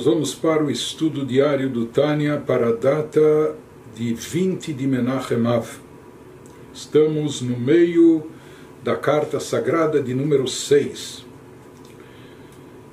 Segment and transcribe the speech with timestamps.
[0.00, 3.54] Nós vamos para o estudo diário do Tânia para a data
[3.94, 5.68] de 20 de Menachem Av.
[6.72, 8.22] Estamos no meio
[8.82, 11.26] da carta sagrada de número 6.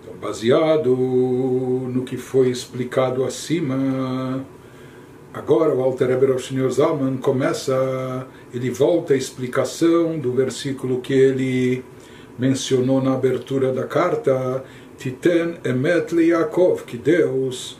[0.01, 4.45] Então, baseado no que foi explicado acima,
[5.33, 11.85] agora o Alter Eber Shneur Zalman começa, ele volta à explicação do versículo que ele
[12.37, 14.61] mencionou na abertura da carta
[14.97, 17.79] Titen emet Yaakov, que Deus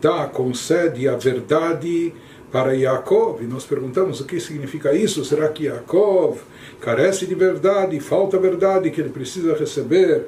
[0.00, 2.12] dá, concede a verdade
[2.50, 3.42] para Yaakov.
[3.42, 5.24] E nós perguntamos o que significa isso.
[5.24, 6.38] Será que Yaakov
[6.80, 10.26] carece de verdade, falta verdade, que ele precisa receber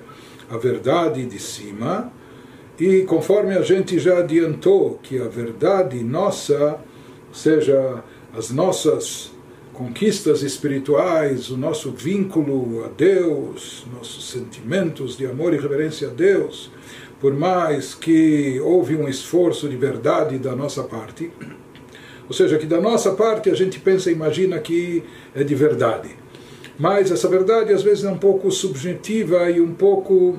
[0.51, 2.13] a verdade de cima?
[2.79, 6.79] E conforme a gente já adiantou que a verdade nossa,
[7.29, 8.03] ou seja,
[8.37, 9.36] as nossas
[9.77, 16.71] conquistas espirituais, o nosso vínculo a Deus, nossos sentimentos de amor e reverência a Deus,
[17.21, 21.31] por mais que houve um esforço de verdade da nossa parte,
[22.27, 25.05] ou seja, que da nossa parte a gente pensa e imagina que
[25.35, 26.09] é de verdade.
[26.79, 30.39] Mas essa verdade às vezes é um pouco subjetiva e um pouco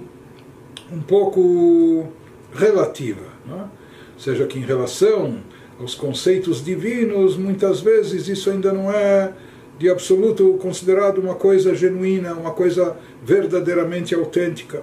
[0.92, 2.08] um pouco
[2.54, 3.62] relativa, não é?
[3.62, 5.44] ou seja, que em relação
[5.80, 9.32] aos conceitos divinos, muitas vezes isso ainda não é
[9.78, 14.82] de absoluto considerado uma coisa genuína, uma coisa verdadeiramente autêntica.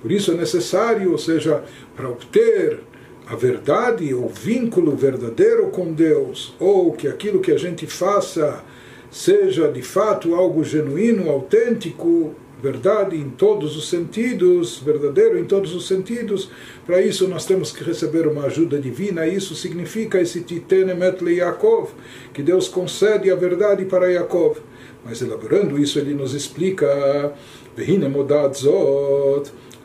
[0.00, 1.64] Por isso é necessário, ou seja,
[1.96, 2.80] para obter
[3.26, 8.62] a verdade, o vínculo verdadeiro com Deus, ou que aquilo que a gente faça
[9.10, 15.86] seja de fato algo genuíno, autêntico, verdade em todos os sentidos, verdadeiro em todos os
[15.86, 16.50] sentidos.
[16.86, 19.26] Para isso nós temos que receber uma ajuda divina.
[19.26, 21.90] Isso significa esse Titenemet le Yaakov,
[22.32, 24.58] que Deus concede a verdade para Yaakov.
[25.04, 27.32] Mas elaborando isso, ele nos explica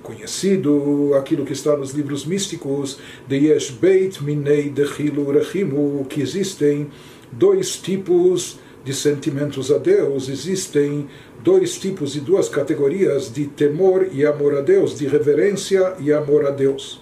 [0.02, 6.88] conhecido aquilo que está nos livros místicos de Yesh Beit Minei Dechilu Rechimu, que existem
[7.32, 11.09] dois tipos de sentimentos a Deus, existem
[11.43, 16.47] dois tipos e duas categorias de temor e amor a Deus, de reverência e amor
[16.47, 17.01] a Deus.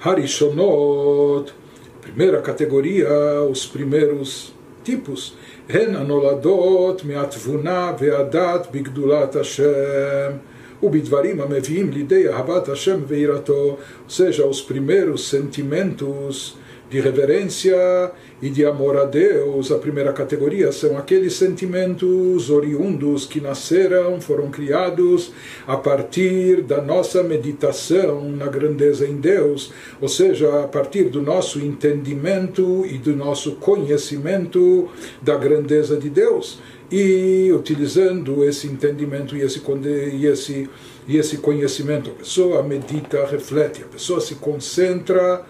[0.00, 1.52] Harishonot,
[2.00, 3.08] primeira categoria,
[3.50, 5.34] os primeiros tipos,
[5.68, 10.32] הן הנולדות מהתבונה והדת בגדולת השם
[10.82, 13.76] ובדברים המביאים לידי אהבת השם ויראתו,
[14.08, 16.56] ou seja, os primeiros sentimentos
[16.93, 19.71] de reverência e de amor a Deus.
[19.71, 25.33] A primeira categoria são aqueles sentimentos oriundos que nasceram, foram criados
[25.65, 31.59] a partir da nossa meditação na grandeza em Deus, ou seja, a partir do nosso
[31.59, 34.87] entendimento e do nosso conhecimento
[35.19, 36.59] da grandeza de Deus.
[36.91, 39.59] E utilizando esse entendimento e esse,
[40.13, 40.69] e esse,
[41.07, 45.43] e esse conhecimento, a pessoa medita, reflete, a pessoa se concentra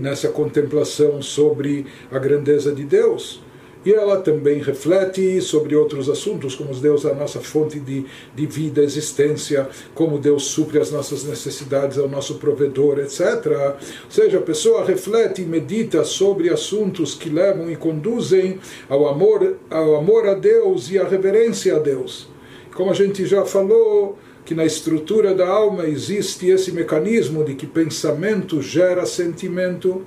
[0.00, 3.40] nessa contemplação sobre a grandeza de Deus.
[3.86, 8.44] E ela também reflete sobre outros assuntos, como Deus é a nossa fonte de, de
[8.44, 13.20] vida, existência, como Deus supre as nossas necessidades, é o nosso provedor, etc.
[13.46, 18.58] Ou seja, a pessoa reflete e medita sobre assuntos que levam e conduzem
[18.88, 22.28] ao amor, ao amor a Deus e à reverência a Deus.
[22.74, 27.66] Como a gente já falou, que na estrutura da alma existe esse mecanismo de que
[27.66, 30.06] pensamento gera sentimento,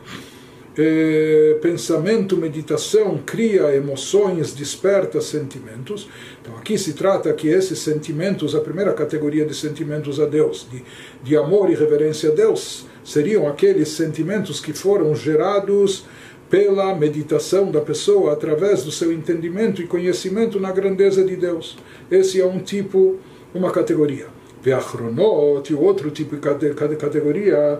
[0.77, 6.07] eh, pensamento, meditação cria emoções, desperta sentimentos.
[6.41, 10.83] Então aqui se trata que esses sentimentos, a primeira categoria de sentimentos a Deus, de,
[11.21, 16.05] de amor e reverência a Deus, seriam aqueles sentimentos que foram gerados
[16.49, 21.77] pela meditação da pessoa através do seu entendimento e conhecimento na grandeza de Deus.
[22.09, 23.19] Esse é um tipo
[23.53, 24.27] uma categoria.
[24.61, 27.79] Veachronot, outro tipo de categoria,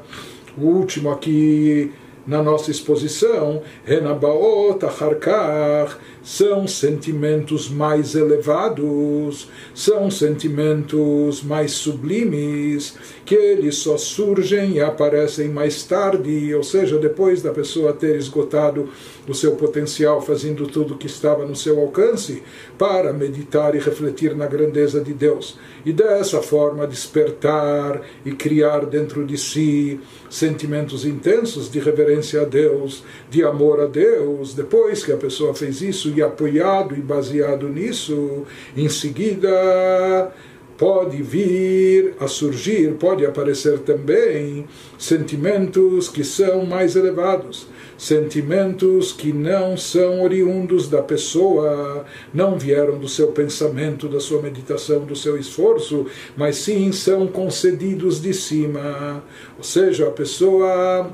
[0.58, 1.92] o último aqui
[2.26, 5.98] na nossa exposição, Renabaot, Acharkar,
[6.30, 12.96] são sentimentos mais elevados, são sentimentos mais sublimes,
[13.26, 18.90] que eles só surgem e aparecem mais tarde, ou seja, depois da pessoa ter esgotado
[19.28, 22.44] o seu potencial, fazendo tudo o que estava no seu alcance,
[22.78, 25.58] para meditar e refletir na grandeza de Deus.
[25.84, 30.00] E dessa forma despertar e criar dentro de si
[30.30, 34.54] sentimentos intensos de reverência a Deus, de amor a Deus.
[34.54, 38.46] Depois que a pessoa fez isso apoiado e baseado nisso,
[38.76, 40.32] em seguida
[40.78, 44.66] pode vir a surgir, pode aparecer também
[44.98, 47.68] sentimentos que são mais elevados
[48.00, 55.02] sentimentos que não são oriundos da pessoa, não vieram do seu pensamento, da sua meditação,
[55.02, 56.06] do seu esforço,
[56.38, 59.22] mas sim são concedidos de cima.
[59.58, 61.12] Ou seja, a pessoa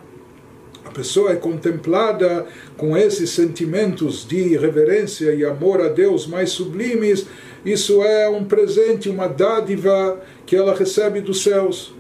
[0.95, 2.45] pessoa é contemplada
[2.77, 7.27] com esses sentimentos de reverência e amor a Deus mais sublimes.
[7.65, 11.94] Isso é um presente, uma dádiva que ela recebe dos céus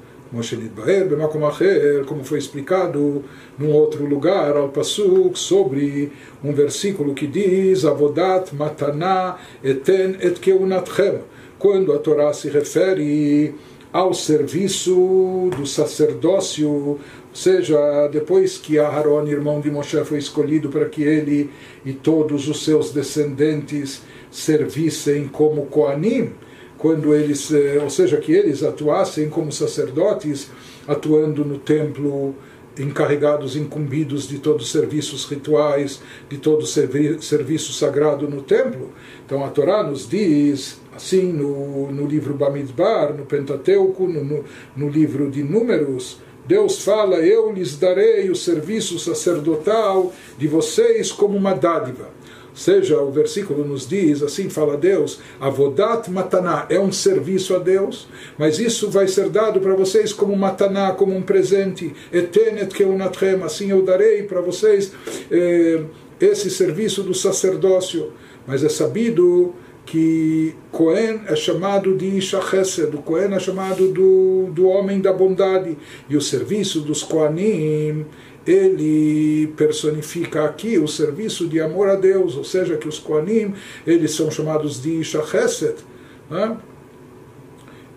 [2.07, 3.23] como foi explicado
[3.57, 6.11] num outro lugar, ao Pasuk, sobre
[6.43, 11.19] um versículo que diz: Avodat matana eten et keunatchem.
[11.57, 13.55] Quando a Torá se refere
[13.93, 16.99] ao serviço do sacerdócio,
[17.37, 21.49] seja, depois que Aharon, irmão de Moshe, foi escolhido para que ele
[21.85, 24.01] e todos os seus descendentes
[24.31, 26.31] servissem como Koanim,
[26.77, 30.51] quando eles, eh, ou seja, que eles atuassem como sacerdotes,
[30.87, 32.35] atuando no templo,
[32.77, 38.91] encarregados, incumbidos de todos os serviços rituais, de todo o serviço sagrado no templo.
[39.25, 44.43] Então a Torá nos diz, assim, no, no livro Bamidbar, no Pentateuco, no, no,
[44.75, 51.37] no livro de Números, Deus fala: Eu lhes darei o serviço sacerdotal de vocês como
[51.37, 52.09] uma dádiva.
[52.55, 58.07] Seja, o versículo nos diz, assim fala Deus, avodat mataná, é um serviço a Deus,
[58.37, 63.71] mas isso vai ser dado para vocês como mataná, como um presente, etenet keunatchem, assim
[63.71, 64.93] eu darei para vocês
[65.29, 65.83] eh,
[66.17, 68.13] esse serviço do sacerdócio,
[68.47, 69.53] mas é sabido
[69.85, 75.77] que Cohen é chamado de Ishachesed, o Cohen é chamado do, do homem da bondade,
[76.09, 78.05] e o serviço dos Koanim
[78.45, 83.53] ele personifica aqui o serviço de amor a Deus, ou seja, que os Koanim,
[83.85, 85.75] eles são chamados de Shachesed,
[86.29, 86.57] né?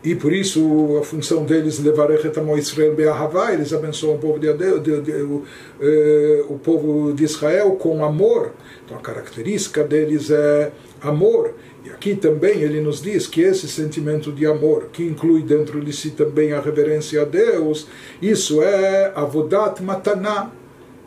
[0.03, 2.09] e por isso a função deles levar
[2.57, 5.43] Israel be'ahavá, eles abençoam o povo de, Deus, de, de, o,
[5.81, 8.53] eh, o povo de Israel com amor.
[8.85, 10.71] Então a característica deles é
[11.03, 11.55] amor.
[11.85, 15.93] E aqui também ele nos diz que esse sentimento de amor, que inclui dentro de
[15.93, 17.87] si também a reverência a Deus,
[18.21, 20.51] isso é avodat mataná.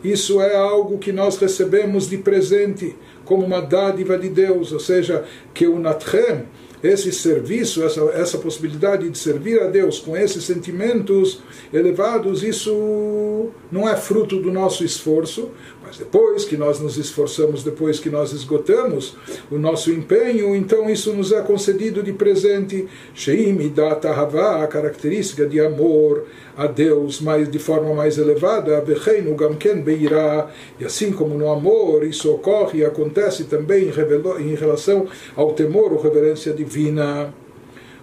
[0.02, 5.24] Isso é algo que nós recebemos de presente, como uma dádiva de Deus, ou seja,
[5.54, 6.46] que o natchem,
[6.82, 11.40] esse serviço, essa, essa possibilidade de servir a Deus com esses sentimentos
[11.72, 15.50] elevados, isso não é fruto do nosso esforço,
[15.84, 19.16] mas depois que nós nos esforçamos, depois que nós esgotamos
[19.50, 22.88] o nosso empenho, então isso nos é concedido de presente.
[23.14, 26.24] Sheim Idat a característica de amor
[26.56, 30.48] a Deus mais, de forma mais elevada, Becheinu Gamken Beirá,
[30.78, 33.90] e assim como no amor isso ocorre e acontece também
[34.40, 37.32] em relação ao temor ou reverência divina.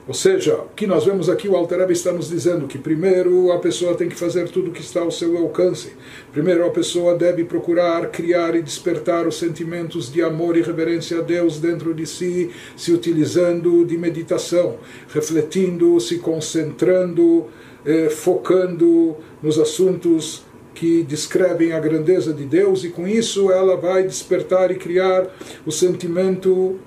[0.09, 3.59] Ou seja, o que nós vemos aqui, o Alter está nos dizendo que primeiro a
[3.59, 5.93] pessoa tem que fazer tudo o que está ao seu alcance.
[6.31, 11.21] Primeiro a pessoa deve procurar criar e despertar os sentimentos de amor e reverência a
[11.21, 14.77] Deus dentro de si, se utilizando de meditação,
[15.13, 17.45] refletindo, se concentrando,
[17.85, 24.01] eh, focando nos assuntos que descrevem a grandeza de Deus e com isso ela vai
[24.01, 25.27] despertar e criar
[25.67, 26.79] o sentimento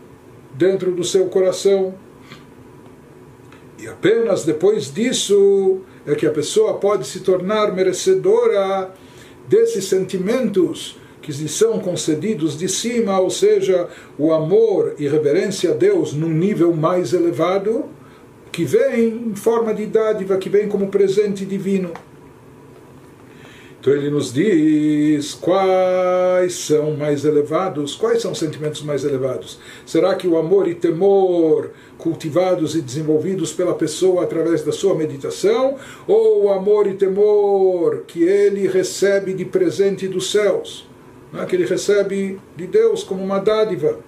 [0.57, 1.95] dentro do seu coração
[3.83, 8.93] e apenas depois disso é que a pessoa pode se tornar merecedora
[9.49, 15.75] desses sentimentos que lhe são concedidos de cima, ou seja, o amor e reverência a
[15.75, 17.87] Deus num nível mais elevado,
[18.53, 21.93] que vem em forma de dádiva, que vem como presente divino.
[23.83, 29.59] Então ele nos diz quais são mais elevados, quais são os sentimentos mais elevados.
[29.85, 35.79] Será que o amor e temor cultivados e desenvolvidos pela pessoa através da sua meditação,
[36.07, 40.89] ou o amor e temor que ele recebe de presente dos céus,
[41.33, 43.99] né, que ele recebe de Deus como uma dádiva?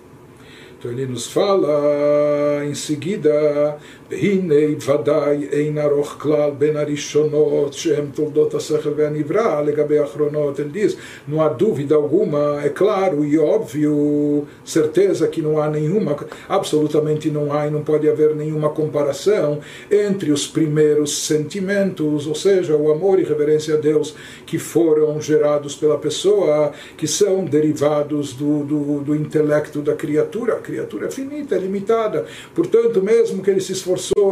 [0.79, 3.79] Então ele nos fala em seguida,
[4.14, 4.56] והנה
[4.88, 10.60] ודאי אין ארוך כלל בין הראשונות שהן תולדות השכל והנברא לגבי האחרונות.
[10.60, 16.16] Ele diz, não há dúvida alguma, é claro e óbvio, certeza que não há nenhuma,
[16.48, 19.60] absolutamente não há e não pode haver nenhuma comparação
[19.92, 24.16] entre os primeiros sentimentos, ou seja, o amor e reverência a Deus
[24.46, 31.08] que foram gerados pela pessoa, que são derivados do, do, do intelecto da criatura criatura
[31.08, 32.26] é finita, é limitada.
[32.54, 33.74] Portanto, mesmo que ele se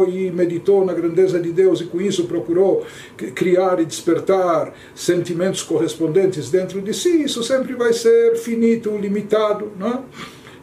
[0.07, 2.85] e meditou na grandeza de Deus e com isso procurou
[3.35, 9.71] criar e despertar sentimentos correspondentes dentro de si, isso sempre vai ser finito, limitado.
[9.77, 9.99] Não é?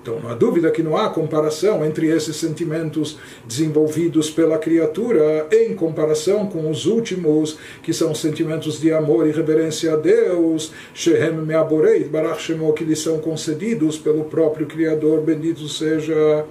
[0.02, 5.74] Então, não há dúvida que não há comparação entre esses sentimentos desenvolvidos pela criatura em
[5.74, 12.04] comparação com os últimos, que são sentimentos de amor e reverência a Deus, Shehem Meaborei,
[12.04, 16.46] Barach Shemo, que lhes são concedidos pelo próprio Criador, bendito seja.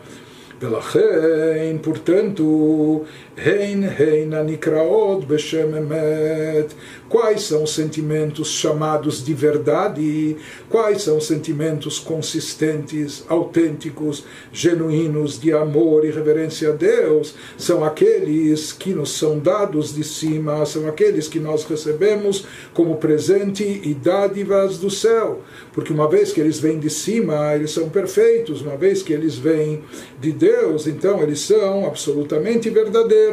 [0.60, 3.06] Pela rein, portanto,
[3.46, 6.76] hein, hein, anikraot beshem emet,
[7.08, 10.38] quais são os sentimentos chamados de verdade,
[10.70, 18.74] quais são os sentimentos consistentes, autênticos, genuínos de amor e reverência a Deus, são aqueles
[18.74, 24.78] que nos são dados de cima, são aqueles que nós recebemos como presente e dádivas
[24.78, 25.42] do céu,
[25.74, 29.36] porque uma vez que eles vêm de cima, eles são perfeitos, uma vez que eles
[29.36, 29.82] vêm
[30.20, 33.29] de Deus, então eles são absolutamente verdadeiros.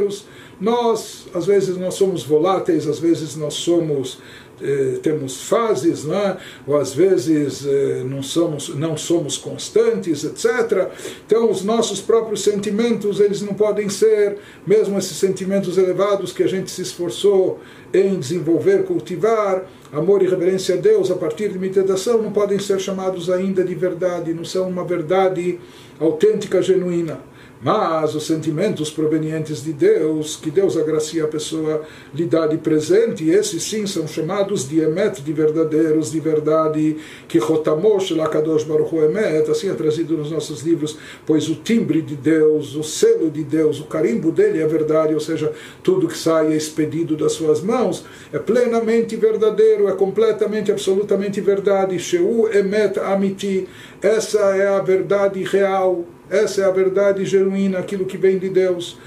[0.60, 4.18] Nós, às vezes, nós somos voláteis, às vezes nós somos
[4.60, 6.38] eh, temos fases, né?
[6.66, 10.88] ou às vezes eh, não, somos, não somos constantes, etc.
[11.26, 16.46] Então, os nossos próprios sentimentos, eles não podem ser, mesmo esses sentimentos elevados que a
[16.46, 17.60] gente se esforçou
[17.92, 22.80] em desenvolver, cultivar, amor e reverência a Deus a partir de meditação, não podem ser
[22.80, 25.60] chamados ainda de verdade, não são uma verdade
[26.00, 27.20] autêntica, genuína.
[27.66, 31.82] Mas os sentimentos provenientes de Deus, que Deus agracia a pessoa,
[32.14, 36.96] lhe dá de presente, esses sim são chamados de emet, de verdadeiros, de verdade,
[37.26, 40.96] que Rotamosh Lakadosh Baruch emet, assim é trazido nos nossos livros,
[41.26, 45.18] pois o timbre de Deus, o selo de Deus, o carimbo dele é verdade, ou
[45.18, 51.40] seja, tudo que sai é expedido das suas mãos, é plenamente verdadeiro, é completamente, absolutamente
[51.40, 51.98] verdade.
[51.98, 53.66] Sheu emet amiti,
[54.00, 58.98] essa é a verdade real essa é a verdade genuína, aquilo que vem de Deus.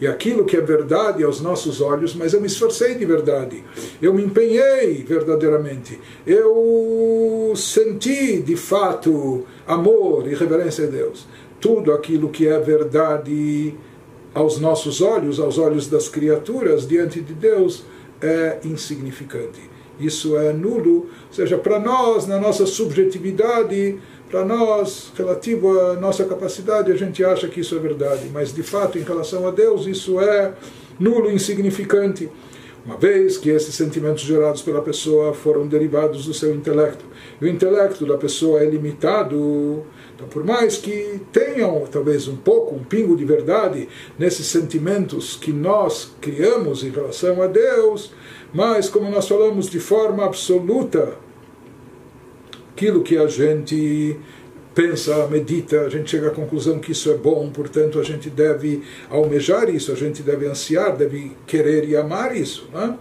[0.00, 3.62] E aquilo que é verdade aos nossos olhos, mas eu me esforcei de verdade,
[4.00, 11.26] eu me empenhei verdadeiramente, eu senti de fato amor e reverência a Deus.
[11.60, 13.74] Tudo aquilo que é verdade
[14.32, 17.84] aos nossos olhos, aos olhos das criaturas, diante de Deus,
[18.22, 23.98] é insignificante isso é nulo, ou seja, para nós, na nossa subjetividade,
[24.30, 28.62] para nós, relativo à nossa capacidade, a gente acha que isso é verdade, mas de
[28.62, 30.52] fato, em relação a Deus, isso é
[30.98, 32.28] nulo, insignificante.
[32.84, 37.04] Uma vez que esses sentimentos gerados pela pessoa foram derivados do seu intelecto,
[37.40, 39.84] e o intelecto da pessoa é limitado,
[40.14, 43.88] então, por mais que tenham talvez um pouco, um pingo de verdade
[44.18, 48.12] nesses sentimentos que nós criamos em relação a Deus,
[48.56, 51.12] mas, como nós falamos de forma absoluta,
[52.72, 54.16] aquilo que a gente
[54.74, 58.82] pensa, medita, a gente chega à conclusão que isso é bom, portanto a gente deve
[59.10, 62.66] almejar isso, a gente deve ansiar, deve querer e amar isso.
[62.72, 62.96] Né?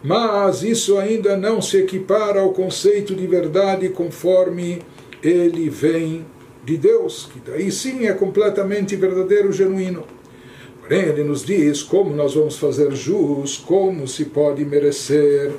[0.00, 4.80] Mas isso ainda não se equipara ao conceito de verdade conforme
[5.20, 6.24] ele vem
[6.64, 10.04] de Deus, que daí sim é completamente verdadeiro, genuíno.
[10.86, 15.50] Porém, ele nos diz como nós vamos fazer jus, como se pode merecer,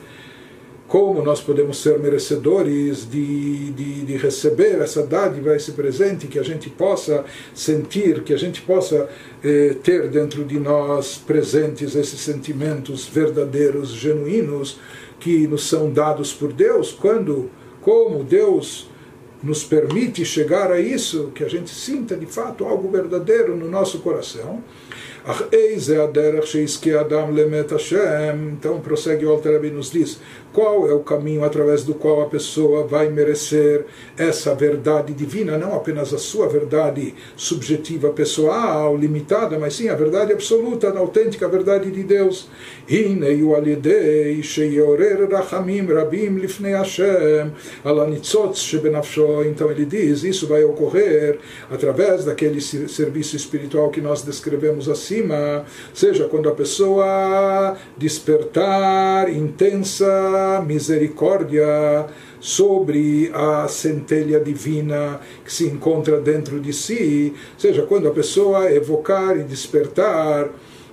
[0.87, 6.43] como nós podemos ser merecedores de, de, de, receber essa dádiva, esse presente, que a
[6.43, 9.09] gente possa sentir, que a gente possa
[9.43, 14.79] eh, ter dentro de nós presentes esses sentimentos verdadeiros, genuínos,
[15.19, 17.49] que nos são dados por Deus, quando,
[17.81, 18.87] como Deus
[19.41, 23.99] nos permite chegar a isso, que a gente sinta de fato algo verdadeiro no nosso
[23.99, 24.63] coração.
[28.53, 30.19] Então prossegue o Alter nos diz
[30.53, 35.73] qual é o caminho através do qual a pessoa vai merecer essa verdade divina, não
[35.75, 41.91] apenas a sua verdade subjetiva, pessoal, limitada, mas sim a verdade absoluta, a autêntica verdade
[41.91, 42.47] de Deus.
[49.45, 51.39] Então ele diz, isso vai ocorrer
[51.69, 62.05] através daquele serviço espiritual que nós descrevemos acima, seja quando a pessoa despertar intensa misericórdia
[62.39, 69.37] sobre a centelha divina que se encontra dentro de si, seja, quando a pessoa evocar
[69.37, 70.49] e despertar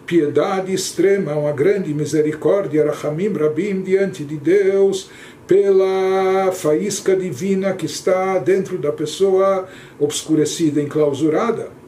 [0.07, 5.11] piedade extrema, uma grande misericórdia, Rahamim Rabim, diante de Deus,
[5.47, 11.82] pela faísca divina que está dentro da pessoa obscurecida, enclausurada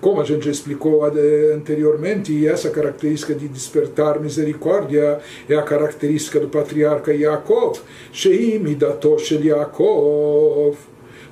[0.00, 6.48] como a gente já explicou anteriormente, essa característica de despertar misericórdia é a característica do
[6.48, 7.80] patriarca Yaakov.
[8.12, 10.76] Shei midato shel Yaakov.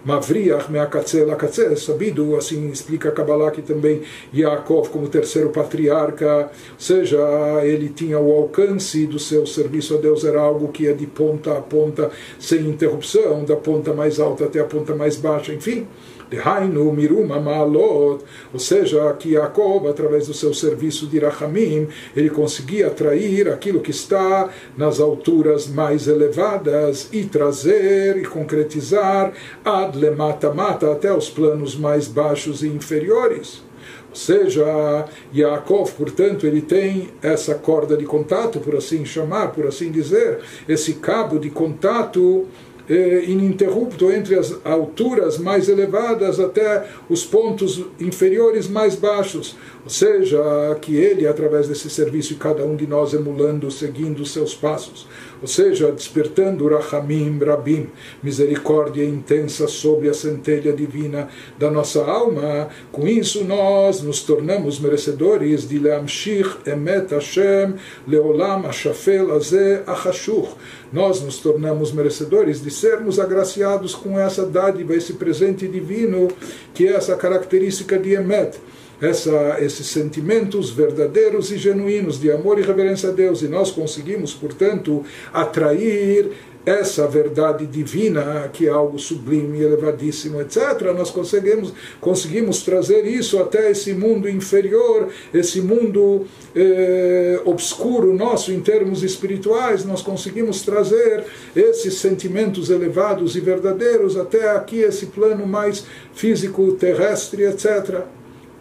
[0.06, 7.18] Mavriach me'akatze lakatze, sabido, assim explica Kabbalah que também Yaakov como terceiro patriarca, ou seja,
[7.64, 11.58] ele tinha o alcance do seu serviço a Deus, era algo que ia de ponta
[11.58, 12.08] a ponta,
[12.38, 15.88] sem interrupção, da ponta mais alta até a ponta mais baixa, enfim.
[16.30, 22.88] Dehainu miruma ma'alot, ou seja, que Jacob, através do seu serviço de Rahamim, ele conseguia
[22.88, 29.32] atrair aquilo que está nas alturas mais elevadas e trazer e concretizar
[29.64, 33.62] ad lemata mata até os planos mais baixos e inferiores.
[34.10, 35.04] Ou seja,
[35.34, 40.94] Yaakov, portanto, ele tem essa corda de contato, por assim chamar, por assim dizer, esse
[40.94, 42.46] cabo de contato
[42.88, 49.56] eh, ininterrupto entre as alturas mais elevadas até os pontos inferiores mais baixos.
[49.84, 50.38] Ou seja,
[50.80, 55.06] que ele, através desse serviço, cada um de nós emulando, seguindo os seus passos.
[55.40, 57.88] Ou seja, despertando Rahamim, Rabim,
[58.22, 61.28] misericórdia intensa sobre a centelha divina
[61.58, 62.68] da nossa alma.
[62.90, 67.74] Com isso, nós nos tornamos merecedores de Leamshich Emet Hashem
[68.06, 70.48] Leolam Ashafel Azeh Achashuch.
[70.92, 76.28] Nós nos tornamos merecedores de sermos agraciados com essa dádiva, esse presente divino,
[76.72, 78.58] que é essa característica de Emet
[79.00, 84.32] essa, esses sentimentos verdadeiros e genuínos de amor e reverência a Deus, e nós conseguimos,
[84.32, 86.30] portanto, atrair
[86.66, 93.70] essa verdade divina, que é algo sublime, elevadíssimo, etc., nós conseguimos, conseguimos trazer isso até
[93.70, 96.26] esse mundo inferior, esse mundo
[96.56, 101.24] eh, obscuro nosso em termos espirituais, nós conseguimos trazer
[101.54, 108.00] esses sentimentos elevados e verdadeiros até aqui, esse plano mais físico, terrestre, etc.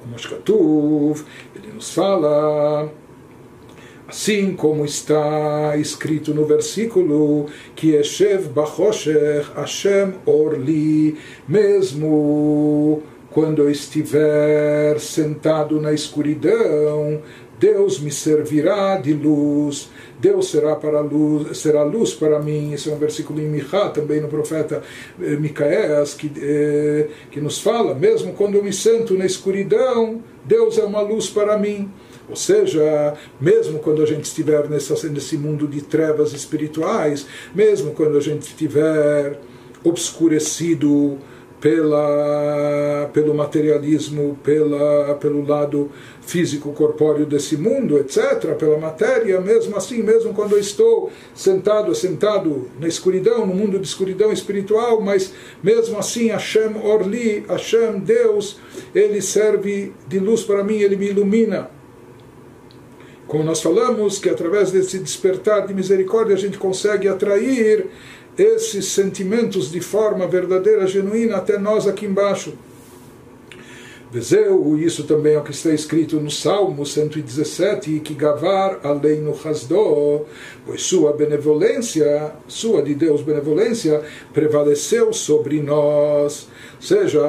[0.06, 2.92] Como Shkatuv, ele nos fala
[4.08, 15.00] assim como está escrito no versículo que Eshev Bachosher Hashem Orli, mesmo quando eu estiver
[15.00, 17.24] sentado na escuridão,
[17.60, 22.74] Deus me servirá de luz, Deus será para luz, será luz para mim.
[22.74, 24.82] Esse é um versículo em Michá, também no profeta
[25.22, 30.78] eh, Micaéas, que, eh, que nos fala, mesmo quando eu me sento na escuridão, Deus
[30.78, 31.92] é uma luz para mim.
[32.28, 38.22] Ou seja, mesmo quando a gente estiver nesse mundo de trevas espirituais, mesmo quando a
[38.22, 39.40] gente estiver
[39.84, 41.20] obscurecido
[41.60, 45.90] pela, pelo materialismo, pela, pelo lado
[46.22, 52.70] físico corpóreo desse mundo, etc., pela matéria, mesmo assim, mesmo quando eu estou sentado, sentado
[52.79, 58.60] na escuridão, no mundo de escuridão espiritual, mas mesmo assim, Hashem Orli, Hashem, Deus,
[58.94, 61.70] ele serve de luz para mim, ele me ilumina.
[63.27, 67.88] Como nós falamos, que através desse despertar de misericórdia a gente consegue atrair
[68.38, 72.54] esses sentimentos de forma verdadeira, genuína, até nós aqui embaixo.
[74.16, 79.34] Vezeu, isso também é o que está escrito no Salmo 117, que Gavar além no
[79.34, 80.24] Hasdó,
[80.66, 84.01] pois sua benevolência, sua de Deus benevolência,
[84.34, 86.48] prevaleceu sobre nós.
[86.75, 87.20] Ou seja,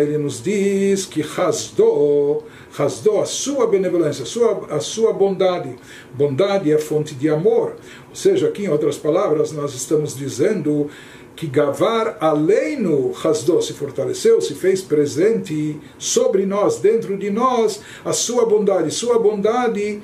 [0.00, 2.44] ele nos diz que Hasdó,
[2.78, 5.74] Hasdó, a sua benevolência, a sua, a sua bondade.
[6.14, 7.74] Bondade é fonte de amor.
[8.08, 10.88] Ou seja, aqui em outras palavras, nós estamos dizendo
[11.36, 18.12] que Gavar Aleinu Hasdó se fortaleceu, se fez presente sobre nós, dentro de nós, a
[18.14, 18.90] sua bondade.
[18.90, 20.00] Sua bondade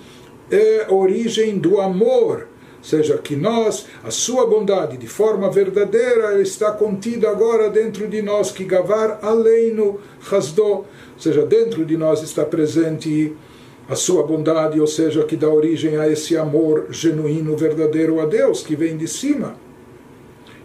[0.51, 2.49] é origem do amor.
[2.77, 8.21] Ou seja, que nós, a sua bondade de forma verdadeira está contida agora dentro de
[8.21, 10.85] nós, que Gavar Aleinu Hasdó
[11.17, 13.35] seja, dentro de nós está presente
[13.89, 18.63] a sua bondade, ou seja, que dá origem a esse amor genuíno, verdadeiro a Deus,
[18.63, 19.62] que vem de cima.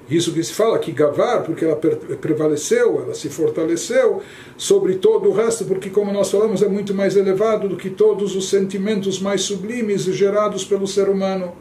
[0.09, 4.21] Isso que se fala que Gavar, porque ela prevaleceu, ela se fortaleceu
[4.55, 8.35] sobre todo o resto, porque, como nós falamos, é muito mais elevado do que todos
[8.35, 11.53] os sentimentos mais sublimes gerados pelo ser humano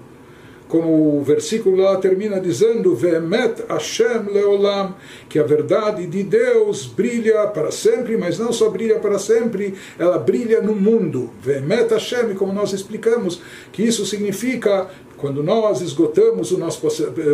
[0.68, 4.94] como o versículo lá termina dizendo, Ve'emet Hashem leolam,
[5.28, 10.18] que a verdade de Deus brilha para sempre, mas não só brilha para sempre, ela
[10.18, 11.30] brilha no mundo.
[11.42, 13.40] Ve'emet Hashem, como nós explicamos,
[13.72, 16.86] que isso significa quando nós esgotamos o nosso,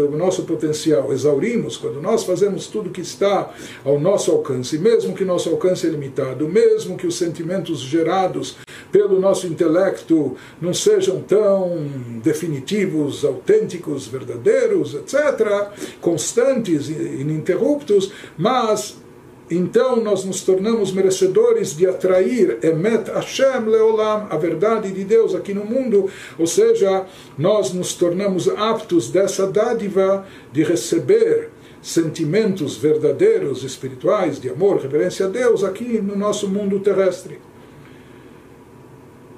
[0.08, 3.52] o nosso potencial, exaurimos, quando nós fazemos tudo que está
[3.84, 8.56] ao nosso alcance, mesmo que nosso alcance é limitado, mesmo que os sentimentos gerados
[8.92, 11.78] pelo nosso intelecto não sejam tão
[12.22, 15.68] definitivos, autênticos, verdadeiros, etc.,
[16.00, 19.00] constantes, ininterruptos, mas
[19.50, 25.52] então nós nos tornamos merecedores de atrair Emet Hashem Leolam, a verdade de Deus aqui
[25.52, 27.04] no mundo, ou seja,
[27.36, 31.50] nós nos tornamos aptos dessa dádiva de receber
[31.82, 37.38] sentimentos verdadeiros, espirituais, de amor, reverência a Deus, aqui no nosso mundo terrestre.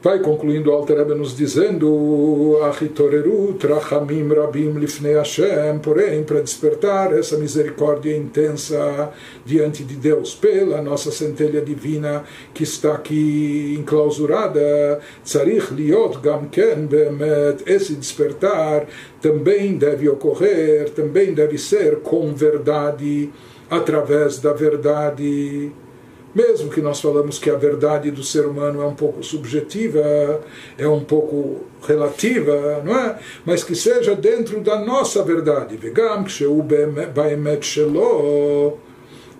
[0.05, 4.29] Vai concluindo o Alter nos dizendo Rabim
[4.73, 9.11] Lifnei Hashem porém para despertar essa misericórdia intensa
[9.47, 16.85] diante de Deus pela nossa centelha divina que está aqui enclausurada Tzarich Liot Gam Ken
[16.85, 18.87] Bemet esse despertar
[19.23, 23.31] também deve ocorrer também deve ser com verdade
[23.71, 25.73] através da verdade
[26.34, 30.42] mesmo que nós falamos que a verdade do ser humano é um pouco subjetiva,
[30.78, 33.20] é um pouco relativa, não é?
[33.46, 35.76] Mas que seja dentro da nossa verdade.
[35.78, 36.64] Vegam כשהוא
[37.14, 38.78] באמת שלו,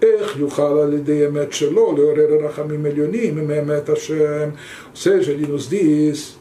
[0.02, 4.50] איך יוכל על ידי אמת שלו לעורר רחמים עליונים מאמת השם?
[4.94, 6.40] Ou seja, ele nos diz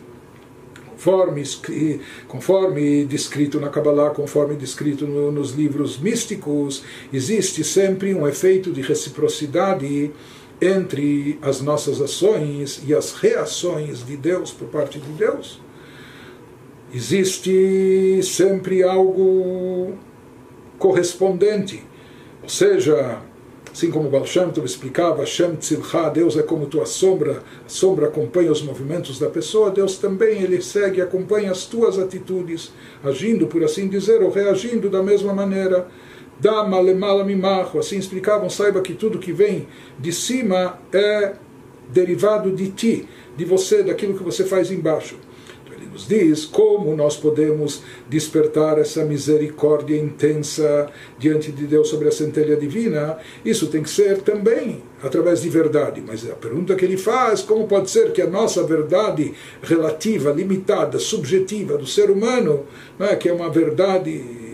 [0.98, 1.42] conforme,
[2.26, 8.82] conforme descrito na Kabbalah, conforme descrito no, nos livros místicos, existe sempre um efeito de
[8.82, 10.10] reciprocidade
[10.63, 15.59] entre as nossas ações e as reações de Deus por parte de Deus,
[16.93, 19.93] existe sempre algo
[20.77, 21.83] correspondente.
[22.41, 23.19] Ou seja,
[23.71, 28.07] assim como Baal Shem Tov explicava, Shem Tzilcha, Deus é como tua sombra, a sombra
[28.07, 32.71] acompanha os movimentos da pessoa, Deus também ele segue, acompanha as tuas atitudes,
[33.03, 35.87] agindo, por assim dizer, ou reagindo da mesma maneira.
[36.43, 37.25] Dama lemala
[37.79, 39.65] assim explicavam, saiba que tudo que vem
[39.97, 41.35] de cima é
[41.87, 45.15] derivado de ti, de você, daquilo que você faz embaixo.
[45.63, 52.09] Então ele nos diz como nós podemos despertar essa misericórdia intensa diante de Deus sobre
[52.09, 53.19] a centelha divina.
[53.45, 56.03] Isso tem que ser também através de verdade.
[56.05, 60.99] Mas a pergunta que ele faz, como pode ser que a nossa verdade relativa, limitada,
[60.99, 62.65] subjetiva do ser humano,
[62.99, 64.51] não é, que é uma verdade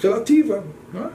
[0.00, 1.08] relativa, é?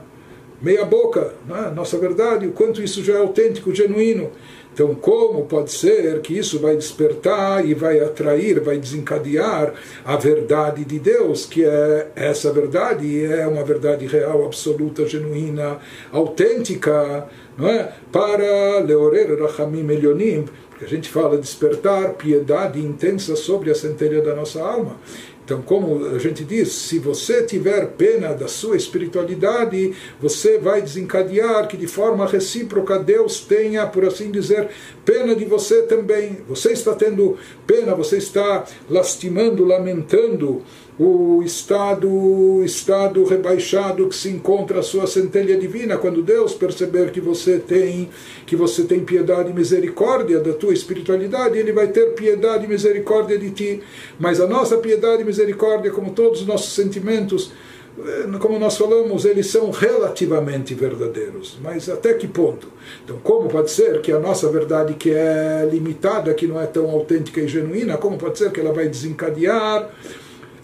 [0.60, 1.70] meia boca, é?
[1.70, 4.30] nossa verdade, o quanto isso já é autêntico, genuíno.
[4.76, 9.72] Então, como pode ser que isso vai despertar e vai atrair, vai desencadear
[10.04, 15.78] a verdade de Deus, que é essa verdade, é uma verdade real, absoluta, genuína,
[16.12, 17.90] autêntica, não é?
[18.12, 24.34] Para Leorer Rachamim Elionim, porque a gente fala despertar piedade intensa sobre a centelha da
[24.34, 24.98] nossa alma.
[25.46, 31.68] Então, como a gente diz, se você tiver pena da sua espiritualidade, você vai desencadear
[31.68, 34.68] que de forma recíproca Deus tenha, por assim dizer,
[35.04, 36.38] pena de você também.
[36.48, 40.64] Você está tendo pena, você está lastimando, lamentando
[40.98, 47.20] o estado, estado rebaixado que se encontra a sua centelha divina, quando Deus perceber que
[47.20, 48.08] você tem,
[48.46, 53.38] que você tem piedade e misericórdia da tua espiritualidade, ele vai ter piedade e misericórdia
[53.38, 53.82] de ti.
[54.18, 57.52] Mas a nossa piedade e misericórdia, como todos os nossos sentimentos,
[57.98, 61.58] eh, como nós falamos, eles são relativamente verdadeiros.
[61.62, 62.68] Mas até que ponto?
[63.04, 66.90] Então, como pode ser que a nossa verdade, que é limitada, que não é tão
[66.90, 69.90] autêntica e genuína, como pode ser que ela vai desencadear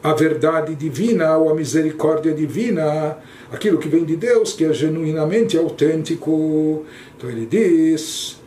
[0.03, 3.19] a verdade divina ou a misericórdia divina,
[3.53, 6.85] aquilo que vem de Deus, que é genuinamente autêntico.
[7.17, 8.41] Então ele diz,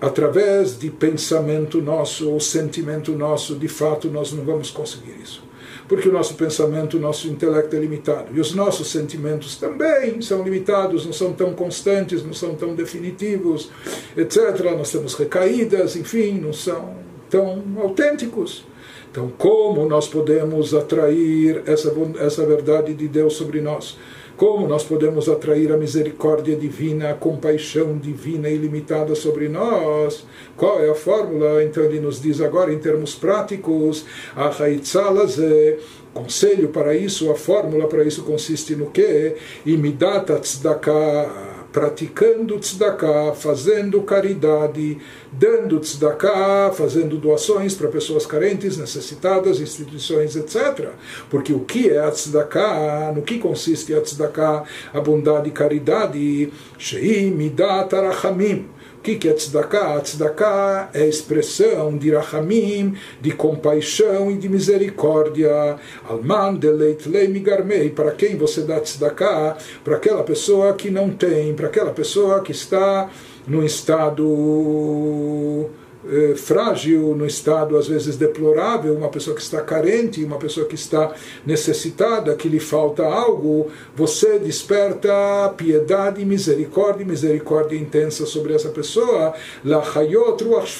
[0.00, 5.46] através de pensamento nosso ou sentimento nosso, de fato nós não vamos conseguir isso.
[5.86, 8.26] Porque o nosso pensamento, o nosso intelecto é limitado.
[8.34, 13.70] E os nossos sentimentos também são limitados, não são tão constantes, não são tão definitivos,
[14.14, 14.74] etc.
[14.76, 16.94] Nós temos recaídas, enfim, não são
[17.30, 18.66] tão autênticos.
[19.10, 23.96] Então, como nós podemos atrair essa, essa verdade de Deus sobre nós?
[24.36, 30.24] Como nós podemos atrair a misericórdia divina, a compaixão divina ilimitada sobre nós?
[30.56, 31.64] Qual é a fórmula?
[31.64, 34.04] Então ele nos diz agora em termos práticos,
[34.36, 35.78] a Haitzalaze,
[36.14, 39.34] conselho para isso, a fórmula para isso consiste no que?
[39.66, 44.98] Imidat tzedakah praticando tzedakah, fazendo caridade,
[45.30, 50.90] dando tzedakah, fazendo doações para pessoas carentes, necessitadas, instituições, etc.
[51.28, 53.12] Porque o que é a tzedakah?
[53.14, 54.64] No que consiste a tzedakah?
[54.92, 56.52] A bondade e caridade.
[56.78, 60.00] Shei midat arachamim o que, que é tzedakah?
[60.00, 65.76] Tzedakah é expressão de rachamim, de compaixão e de misericórdia.
[66.04, 67.90] Alman deleit migarmei.
[67.90, 69.56] Para quem você dá tzedakah?
[69.84, 73.08] Para aquela pessoa que não tem, para aquela pessoa que está
[73.46, 75.70] num estado
[76.06, 80.74] eh, frágil, no estado às vezes deplorável, uma pessoa que está carente, uma pessoa que
[80.74, 81.12] está
[81.44, 85.10] necessitada, que lhe falta algo, você desperta
[85.56, 89.34] piedade, misericórdia, misericórdia intensa sobre essa pessoa.
[89.64, 90.72] Lachayot ruach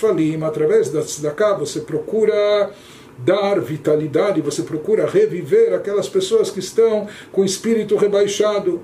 [0.47, 2.71] através da tzedakah, você procura
[3.19, 8.81] dar vitalidade, você procura reviver aquelas pessoas que estão com o espírito rebaixado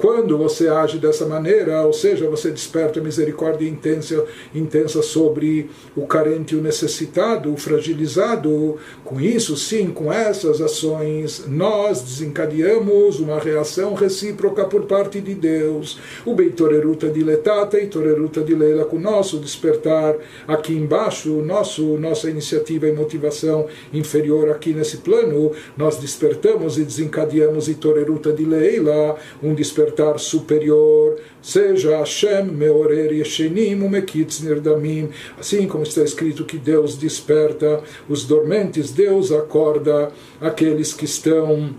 [0.00, 6.56] Quando você age dessa maneira, ou seja, você desperta misericórdia intensa, intensa sobre o carente,
[6.56, 14.64] o necessitado, o fragilizado, com isso, sim, com essas ações, nós desencadeamos uma reação recíproca
[14.64, 16.00] por parte de Deus.
[16.24, 20.16] O Beitoreruta diletata e Toreruta de Leila, com o nosso despertar
[20.48, 27.68] aqui embaixo, nosso, nossa iniciativa e motivação inferior aqui nesse plano, nós despertamos e desencadeamos
[27.68, 35.82] e Toreruta de Leila, um despertar superior, seja Hashem Meorer Yeshenim Umekitz Nirdamim, assim como
[35.82, 41.74] está escrito que Deus desperta os dormentes, Deus acorda aqueles que estão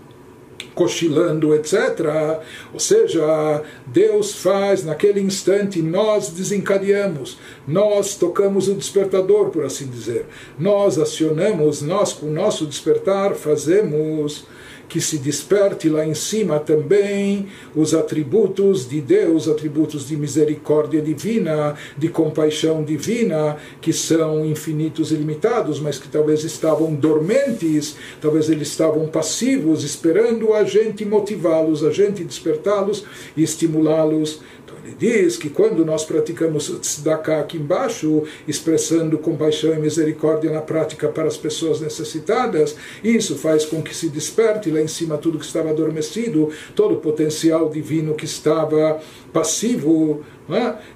[0.74, 2.40] cochilando, etc.
[2.72, 10.26] Ou seja, Deus faz naquele instante, nós desencadeamos, nós tocamos o despertador, por assim dizer.
[10.58, 14.44] Nós acionamos, nós com o nosso despertar fazemos
[14.92, 21.74] que se desperte lá em cima também os atributos de Deus, atributos de misericórdia divina,
[21.96, 28.68] de compaixão divina, que são infinitos e limitados, mas que talvez estavam dormentes, talvez eles
[28.68, 33.02] estavam passivos, esperando a gente motivá-los, a gente despertá-los
[33.34, 34.42] e estimulá-los
[34.84, 41.08] ele diz que quando nós praticamos tzedakah aqui embaixo, expressando compaixão e misericórdia na prática
[41.08, 45.44] para as pessoas necessitadas, isso faz com que se desperte lá em cima tudo que
[45.44, 49.00] estava adormecido, todo o potencial divino que estava
[49.32, 50.24] passivo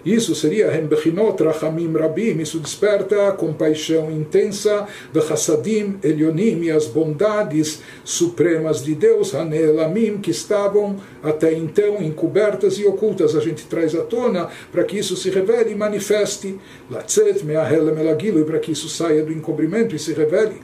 [0.04, 7.82] Isso seria Hembechinot Rachamim Rabim, isso desperta compaixão intensa de Hassadim Elionim e as bondades
[8.04, 13.34] supremas de Deus, Hanelamim, que estavam até então encobertas e ocultas.
[13.34, 16.58] A gente traz à tona para que isso se revele e manifeste.
[16.90, 20.60] Latzet Meahel e para que isso saia do encobrimento e se revele.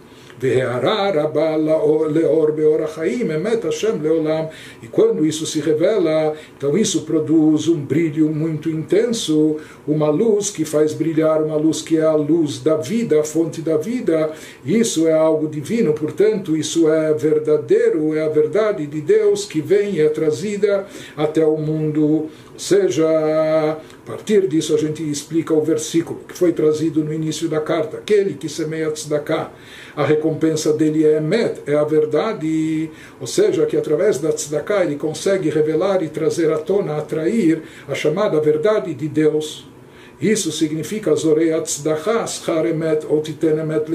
[4.82, 10.64] E quando isso se revela, então isso produz um brilho muito intenso, uma luz que
[10.64, 14.32] faz brilhar, uma luz que é a luz da vida, a fonte da vida.
[14.64, 19.94] Isso é algo divino, portanto, isso é verdadeiro, é a verdade de Deus que vem
[19.94, 22.28] e é trazida até o mundo.
[22.56, 23.76] Seja, a
[24.06, 28.34] partir disso a gente explica o versículo que foi trazido no início da carta, aquele
[28.34, 29.50] que semeia tzedakah,
[29.96, 34.96] a recompensa dele é emet, é a verdade, ou seja, que através da tzedakah ele
[34.96, 39.66] consegue revelar e trazer à tona, atrair a chamada verdade de Deus.
[40.20, 43.86] Isso significa Zoreat Tzedachah, Schar Emet, ou Titen Emet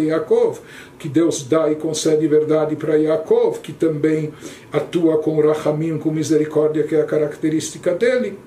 [1.00, 4.34] que Deus dá e concede verdade para Yaakov, que também
[4.72, 8.38] atua com Rachamim, com misericórdia, que é a característica dele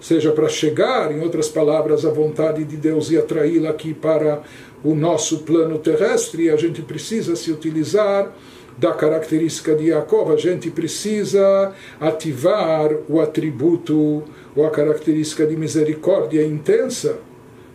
[0.00, 4.42] seja para chegar, em outras palavras, à vontade de Deus e atraí-la aqui para
[4.82, 8.32] o nosso plano terrestre, a gente precisa se utilizar
[8.78, 14.22] da característica de Yaakov, a gente precisa ativar o atributo
[14.56, 17.18] ou a característica de misericórdia intensa,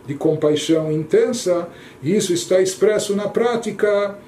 [0.04, 1.68] de compaixão intensa,
[2.02, 4.18] e isso está expresso na prática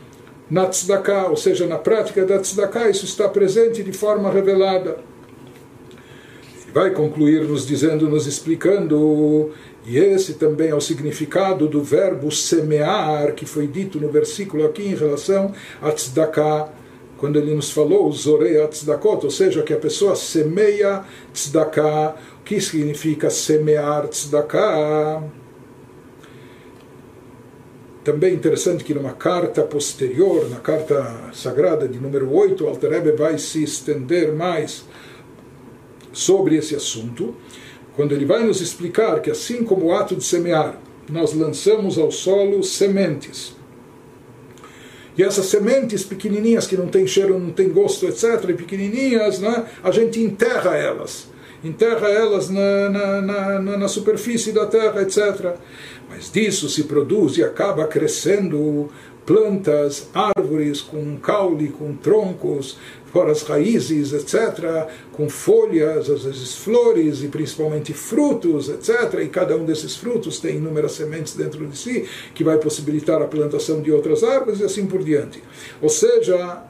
[0.49, 4.99] na tzedakah, ou seja, na prática da tzedakah, isso está presente de forma revelada
[6.73, 9.51] vai concluir nos dizendo, nos explicando,
[9.87, 14.83] e esse também é o significado do verbo semear, que foi dito no versículo aqui
[14.83, 16.69] em relação a tzedakah,
[17.17, 22.61] quando ele nos falou, zorei tzedakot, ou seja, que a pessoa semeia tzedakah, o que
[22.61, 25.23] significa semear tzedakah?
[28.05, 33.37] Também interessante que numa carta posterior, na carta sagrada de número 8, o Alter vai
[33.37, 34.87] se estender mais
[36.13, 37.35] sobre esse assunto,
[37.97, 42.11] quando ele vai nos explicar que, assim como o ato de semear, nós lançamos ao
[42.11, 43.57] solo sementes.
[45.17, 49.91] E essas sementes pequenininhas, que não tem cheiro, não tem gosto, etc., pequenininhas, né, a
[49.91, 51.27] gente enterra elas.
[51.65, 53.21] Enterra elas na, na,
[53.61, 55.57] na, na superfície da terra, etc.
[56.09, 58.89] Mas disso se produz e acaba crescendo
[59.29, 62.79] plantas, árvores com caule, com troncos,
[63.13, 69.55] fora as raízes, etc., com folhas, às vezes flores e principalmente frutos, etc., e cada
[69.55, 73.93] um desses frutos tem inúmeras sementes dentro de si, que vai possibilitar a plantação de
[73.93, 75.43] outras árvores e assim por diante.
[75.83, 76.65] Ou seja,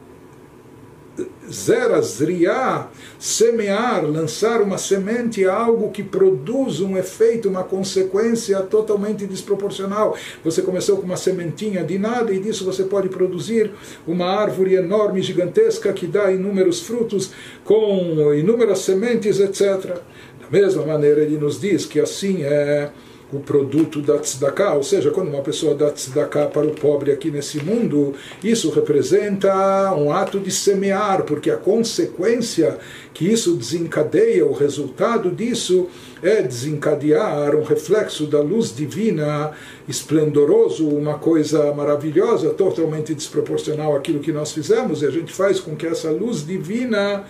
[1.51, 9.27] zeras, riá, semear, lançar uma semente é algo que produz um efeito, uma consequência totalmente
[9.27, 10.17] desproporcional.
[10.45, 13.71] Você começou com uma sementinha de nada e disso você pode produzir
[14.07, 17.33] uma árvore enorme, gigantesca, que dá inúmeros frutos
[17.65, 19.99] com inúmeras sementes, etc.
[20.41, 22.91] Da mesma maneira, ele nos diz que assim é
[23.33, 27.31] o produto da tzedakah, ou seja, quando uma pessoa dá tzedakah para o pobre aqui
[27.31, 32.79] nesse mundo, isso representa um ato de semear, porque a consequência
[33.13, 35.89] que isso desencadeia, o resultado disso
[36.23, 39.53] é desencadear um reflexo da luz divina
[39.87, 45.77] esplendoroso, uma coisa maravilhosa, totalmente desproporcional àquilo que nós fizemos, e a gente faz com
[45.77, 47.25] que essa luz divina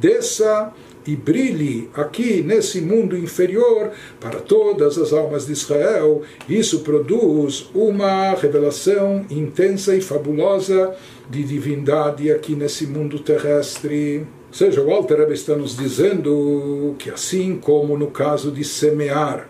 [0.00, 0.72] desça
[1.06, 3.90] e brilhe aqui nesse mundo inferior
[4.20, 6.22] para todas as almas de Israel.
[6.48, 10.94] Isso produz uma revelação intensa e fabulosa
[11.30, 14.26] de divindade aqui nesse mundo terrestre.
[14.48, 19.48] Ou seja, o Alter Rebbe está nos dizendo que assim como no caso de semear,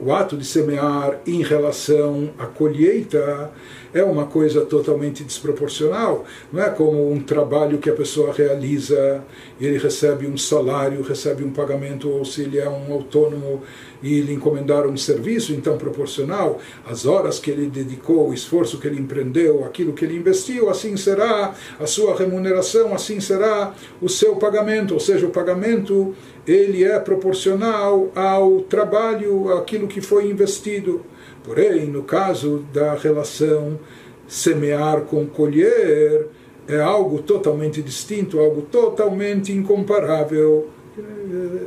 [0.00, 3.50] o ato de semear em relação à colheita
[3.92, 6.24] é uma coisa totalmente desproporcional.
[6.52, 9.24] Não é como um trabalho que a pessoa realiza,
[9.60, 13.62] ele recebe um salário, recebe um pagamento, ou se ele é um autônomo
[14.02, 18.86] e lhe encomendaram um serviço, então proporcional às horas que ele dedicou, o esforço que
[18.86, 24.36] ele empreendeu, aquilo que ele investiu, assim será a sua remuneração, assim será o seu
[24.36, 26.14] pagamento, ou seja, o pagamento
[26.46, 31.02] ele é proporcional ao trabalho, aquilo que foi investido.
[31.44, 33.78] Porém, no caso da relação
[34.26, 36.28] semear com colher,
[36.68, 40.68] é algo totalmente distinto, algo totalmente incomparável.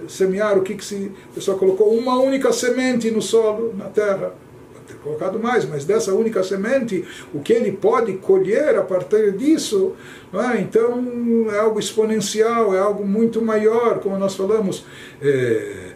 [0.08, 1.12] Semear, o que, que se.
[1.32, 4.34] A pessoa colocou uma única semente no solo, na terra.
[4.74, 9.34] Pode ter colocado mais, mas dessa única semente, o que ele pode colher a partir
[9.34, 9.96] disso,
[10.34, 10.62] é?
[10.62, 14.86] então é algo exponencial, é algo muito maior, como nós falamos.
[15.22, 15.92] É,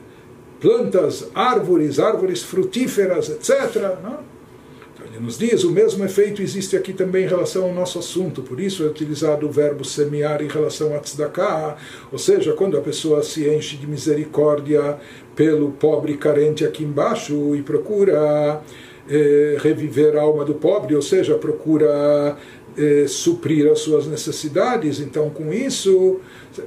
[0.60, 3.98] plantas, árvores, árvores frutíferas, etc.
[4.02, 4.35] Não?
[5.15, 8.60] Ele nos diz, o mesmo efeito existe aqui também em relação ao nosso assunto, por
[8.60, 11.78] isso é utilizado o verbo semear em relação a tzedakah,
[12.12, 14.97] ou seja, quando a pessoa se enche de misericórdia
[15.34, 18.62] pelo pobre carente aqui embaixo e procura
[19.10, 22.36] eh, reviver a alma do pobre, ou seja, procura
[22.78, 26.20] eh, suprir as suas necessidades, então com isso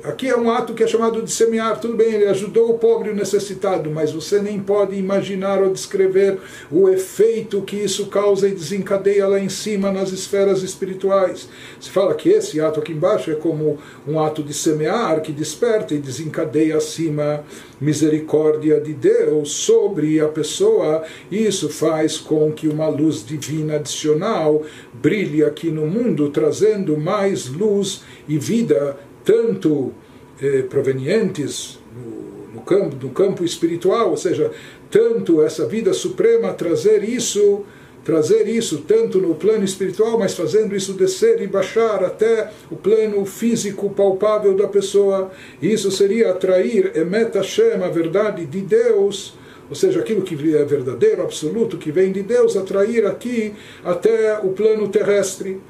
[0.05, 1.81] Aqui é um ato que é chamado de semear.
[1.81, 5.73] Tudo bem, ele ajudou o pobre e o necessitado, mas você nem pode imaginar ou
[5.73, 6.38] descrever
[6.71, 11.49] o efeito que isso causa e desencadeia lá em cima nas esferas espirituais.
[11.81, 15.94] Se fala que esse ato aqui embaixo é como um ato de semear que desperta
[15.94, 17.44] e desencadeia acima
[17.81, 21.05] misericórdia de Deus sobre a pessoa.
[21.31, 24.64] Isso faz com que uma luz divina adicional
[25.01, 25.97] brilhe aqui no mundo,
[26.30, 29.92] trazendo mais luz e vida tanto
[30.40, 34.50] eh, provenientes no, no, campo, no campo espiritual, ou seja,
[34.90, 37.64] tanto essa vida suprema trazer isso,
[38.04, 43.24] trazer isso tanto no plano espiritual, mas fazendo isso descer e baixar até o plano
[43.26, 45.30] físico palpável da pessoa.
[45.61, 49.34] Isso seria atrair Emet Hashem, a verdade de Deus,
[49.68, 53.52] ou seja, aquilo que é verdadeiro, absoluto, que vem de Deus, atrair aqui
[53.84, 55.61] até o plano terrestre.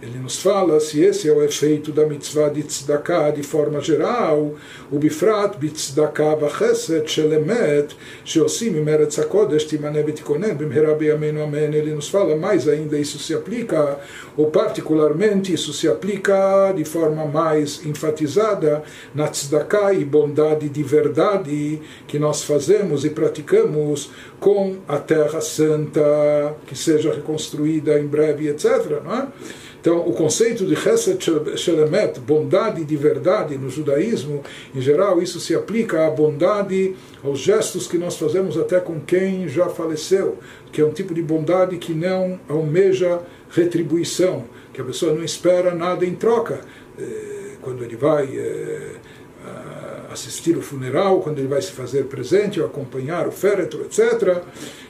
[0.00, 4.54] Ele nos fala se esse é o efeito da mitzvah de tzedakah de forma geral,
[4.92, 11.74] o bifrat bitzedakah vachesed shelemet, sheosim imeretz hakodesh timane betikonen bimhera beyamenu amen.
[11.74, 13.98] Ele nos fala mais ainda, isso se aplica,
[14.36, 21.82] ou particularmente isso se aplica de forma mais enfatizada na tzedakah e bondade de verdade
[22.06, 29.02] que nós fazemos e praticamos com a Terra Santa, que seja reconstruída em breve, etc.
[29.04, 29.28] Não é?
[29.88, 31.18] Então, o conceito de Chesed
[31.56, 34.42] Shelemet, bondade de verdade no judaísmo,
[34.74, 39.48] em geral, isso se aplica à bondade, aos gestos que nós fazemos até com quem
[39.48, 40.36] já faleceu,
[40.70, 45.74] que é um tipo de bondade que não almeja retribuição, que a pessoa não espera
[45.74, 46.60] nada em troca.
[46.98, 48.96] Eh, quando ele vai eh,
[50.12, 54.42] assistir o funeral, quando ele vai se fazer presente ou acompanhar o féretro, etc.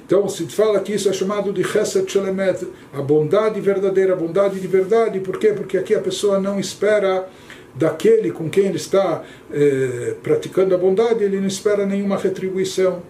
[0.08, 4.58] Então se fala que isso é chamado de Chesed Shelemet, a bondade verdadeira, a bondade
[4.58, 5.20] de verdade.
[5.20, 5.52] Por quê?
[5.52, 7.28] Porque aqui a pessoa não espera
[7.74, 13.02] daquele com quem ele está eh, praticando a bondade, ele não espera nenhuma retribuição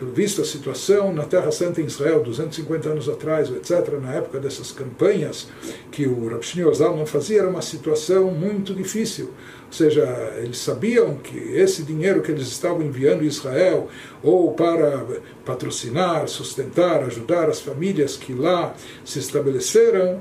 [0.00, 4.70] visto a situação na Terra Santa em Israel, 250 anos atrás, etc., na época dessas
[4.70, 5.48] campanhas
[5.90, 9.26] que o Rav Shneur Zalman fazia, era uma situação muito difícil.
[9.66, 13.88] Ou seja, eles sabiam que esse dinheiro que eles estavam enviando em Israel,
[14.22, 15.04] ou para
[15.44, 20.20] patrocinar, sustentar, ajudar as famílias que lá se estabeleceram,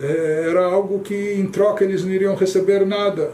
[0.00, 3.30] eh, era algo que em troca eles não iriam receber nada,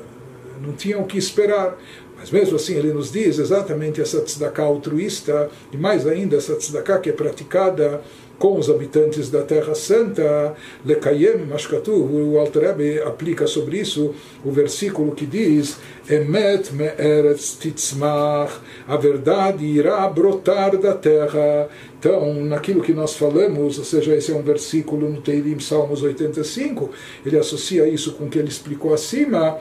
[0.61, 1.79] não tinham o que esperar.
[2.25, 6.99] Mas mesmo assim ele nos diz exatamente essa tzedakah altruísta, e mais ainda essa tzedakah
[6.99, 8.01] que é praticada
[8.39, 10.55] com os habitantes da Terra Santa,
[10.87, 15.77] Lekayem Mashkatu, o Alter Rebbe aplica sobre isso o versículo que diz
[16.09, 21.69] Emet me'eretz titzmach, a verdade irá brotar da terra.
[21.99, 26.91] Então, naquilo que nós falamos, ou seja, esse é um versículo no Teirim, Salmos 85,
[27.25, 29.59] ele associa isso com o que ele explicou acima,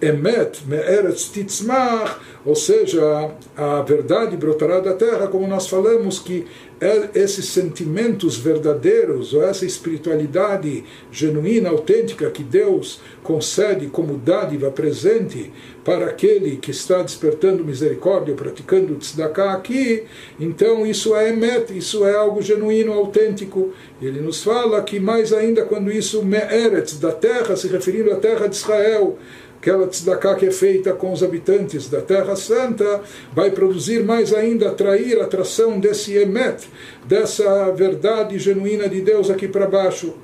[0.00, 6.46] Emet me'eretz titzmach, ou seja, a verdade brotará da terra, como nós falamos que
[6.80, 15.52] é esses sentimentos verdadeiros, ou essa espiritualidade genuína, autêntica que Deus concede como dádiva presente
[15.84, 20.04] para aquele que está despertando misericórdia, praticando tzedakah aqui,
[20.38, 23.72] então isso é emet, isso é algo genuíno, autêntico.
[24.00, 28.46] Ele nos fala que mais ainda quando isso me'eretz, da terra, se referindo à terra
[28.46, 29.18] de Israel,
[29.58, 33.02] aquela tzedakah que é feita com os habitantes da Terra Santa,
[33.32, 36.68] vai produzir mais ainda, atrair a atração desse emet,
[37.04, 40.14] dessa verdade genuína de Deus aqui para baixo.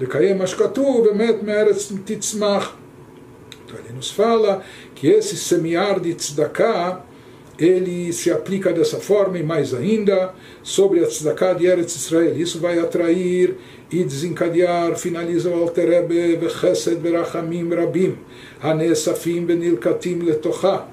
[0.00, 0.20] Então
[3.78, 4.62] ele nos fala
[4.94, 7.04] que esse semear de tzedakah,
[7.58, 12.38] ele se aplica dessa forma e mais ainda sobre a tzedakah de Eretz Israel.
[12.38, 13.56] Isso vai atrair
[13.90, 18.16] e desencadear, finaliza o Alter Rebbe, vechesed verachamim rabim,
[18.62, 20.84] hanesafim benilkatim letocha.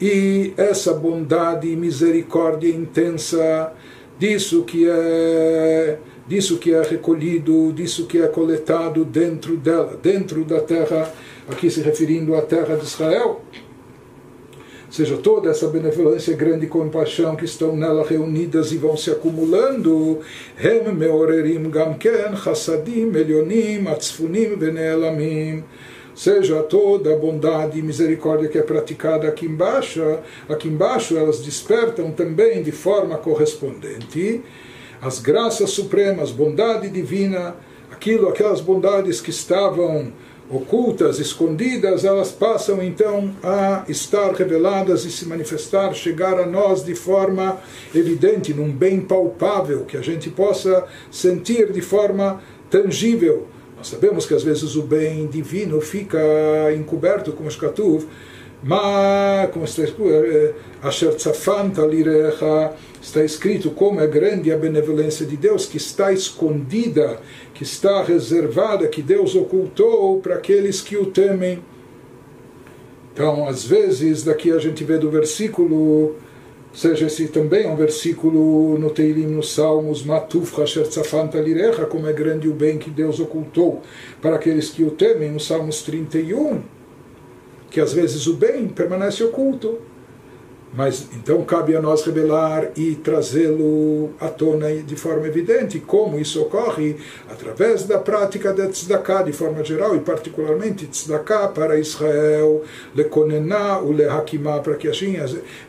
[0.00, 3.72] E essa bondade e misericórdia intensa
[4.18, 5.98] disso que é
[6.28, 11.10] disso que é recolhido, disso que é coletado dentro dela, dentro da terra,
[11.48, 13.40] aqui se referindo à terra de Israel,
[14.90, 20.18] seja, toda essa benevolência, grande compaixão que estão nela reunidas e vão se acumulando,
[20.58, 25.64] Hem meorerim gamken chassadim elionim atzfunim venelamim
[26.18, 30.02] seja toda a bondade e misericórdia que é praticada aqui embaixo,
[30.48, 34.42] aqui embaixo elas despertam também de forma correspondente
[35.00, 37.54] as graças supremas, bondade divina,
[37.90, 40.12] aquilo, aquelas bondades que estavam
[40.50, 46.96] ocultas, escondidas, elas passam então a estar reveladas e se manifestar, chegar a nós de
[46.96, 47.60] forma
[47.94, 53.46] evidente, num bem palpável, que a gente possa sentir de forma tangível.
[53.78, 56.18] Nós sabemos que às vezes o bem divino fica
[56.76, 58.06] encoberto, como Shkatuv,
[58.60, 60.54] mas, como está escrito, eh,
[63.00, 67.20] está escrito como é grande a benevolência de Deus, que está escondida,
[67.54, 71.62] que está reservada, que Deus ocultou para aqueles que o temem.
[73.14, 76.16] Então, às vezes, daqui a gente vê do versículo,
[76.78, 82.12] seja esse também um versículo no Teilim, nos Salmos, Matuf Hasher Tzafanta Lirecha, como é
[82.12, 83.82] grande o bem que Deus ocultou
[84.22, 86.62] para aqueles que o temem, no Salmos 31,
[87.68, 89.80] que às vezes o bem permanece oculto.
[90.72, 95.80] Mas então cabe a nós revelar e trazê-lo à tona de forma evidente.
[95.80, 96.96] Como isso ocorre?
[97.28, 102.62] Através da prática da tzedakah de forma geral e particularmente tzedakah para Israel,
[102.94, 105.16] lekonená o lehakimá, para que assim,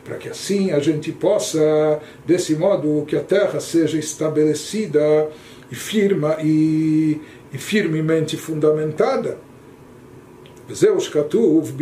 [0.04, 5.28] para que assim a gente possa, desse modo, que a terra seja estabelecida
[5.70, 7.20] e firma e,
[7.52, 9.38] e firmemente fundamentada.
[10.72, 11.72] Zeus Katuv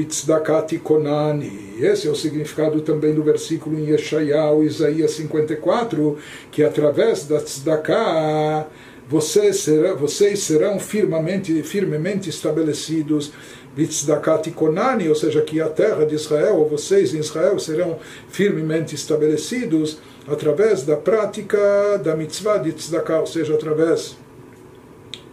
[0.82, 1.74] Konani.
[1.78, 6.16] Esse é o significado também do versículo em Yeshayahu, Isaías 54,
[6.50, 8.66] que através da Tzedakah
[9.06, 13.32] vocês serão, vocês serão firmemente, firmemente estabelecidos
[13.76, 18.94] Bitzdakati Konani, ou seja, que a terra de Israel, ou vocês em Israel, serão firmemente
[18.94, 24.16] estabelecidos através da prática da mitzvah de Tzedakah, ou seja, através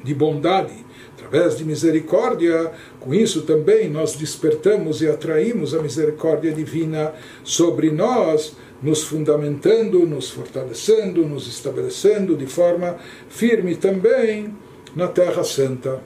[0.04, 0.85] de bondade
[1.16, 7.14] através de misericórdia, com isso também nós despertamos e atraímos a misericórdia divina
[7.44, 12.98] sobre nós, nos fundamentando, nos fortalecendo, nos estabelecendo de forma
[13.30, 14.54] firme também
[14.96, 16.02] na Terra Santa.